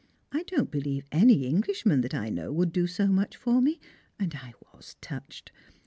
I 0.31 0.41
don't 0.47 0.71
believe 0.71 1.05
any 1.11 1.45
Englishman 1.45 2.01
that 2.01 2.15
I 2.15 2.29
know 2.31 2.51
would 2.51 2.73
do 2.73 2.87
so 2.87 3.05
much 3.05 3.37
for 3.37 3.61
me, 3.61 3.79
and 4.19 4.33
I 4.33 4.55
was 4.73 4.95
touched. 4.99 5.51